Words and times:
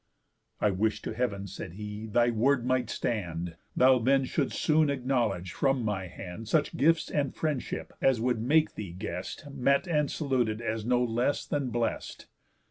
"I 0.59 0.71
wish 0.71 1.03
to 1.03 1.13
heav'n," 1.13 1.45
said 1.45 1.73
he, 1.73 2.07
"thy 2.07 2.31
word 2.31 2.65
might 2.65 2.89
stand, 2.89 3.55
Thou 3.75 3.99
then 3.99 4.25
shouldst 4.25 4.59
soon 4.59 4.89
acknowledge 4.89 5.51
from 5.53 5.85
my 5.85 6.07
hand 6.07 6.47
Such 6.47 6.75
gifts 6.75 7.11
and 7.11 7.35
friendship, 7.35 7.93
as 8.01 8.19
would 8.19 8.41
make 8.41 8.73
thee, 8.73 8.93
guest, 8.93 9.45
Met 9.53 9.87
and 9.87 10.09
saluted 10.09 10.59
as 10.59 10.85
no 10.85 11.03
less 11.03 11.45
than 11.45 11.69
blest." 11.69 12.25